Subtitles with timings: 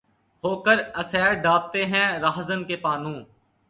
[0.43, 3.13] ہو کر اسیر‘ دابتے ہیں‘ راہزن کے پانو